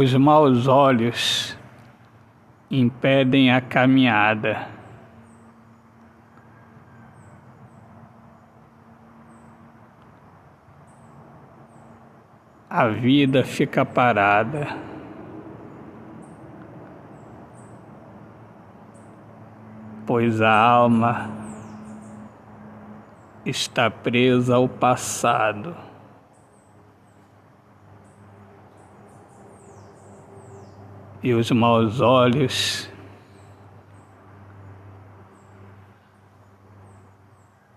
[0.00, 1.58] Os maus olhos
[2.70, 4.68] impedem a caminhada.
[12.70, 14.68] A vida fica parada.
[20.06, 21.28] Pois a alma
[23.44, 25.87] está presa ao passado.
[31.22, 32.88] E os maus olhos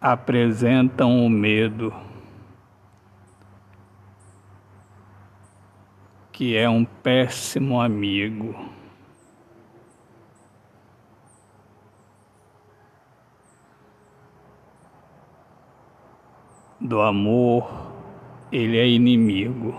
[0.00, 1.92] apresentam o medo,
[6.32, 8.54] que é um péssimo amigo.
[16.80, 17.70] do amor,
[18.50, 19.78] ele é inimigo.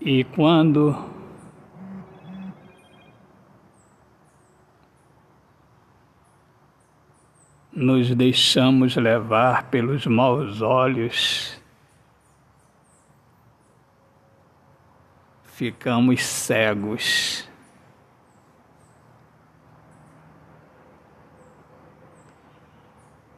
[0.00, 0.96] E quando
[7.72, 11.60] nos deixamos levar pelos maus olhos,
[15.42, 17.48] ficamos cegos.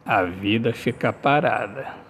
[0.05, 2.10] A vida fica parada.